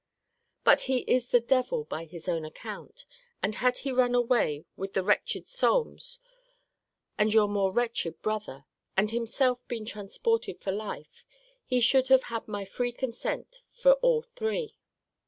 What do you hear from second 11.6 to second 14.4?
he should have had my free consent for all